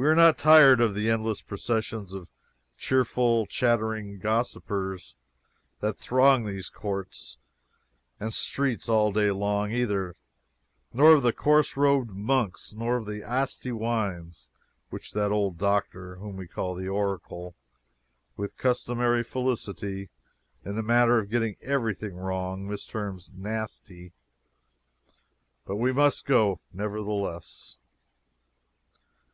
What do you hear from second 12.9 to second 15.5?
of the "Asti" wines, which that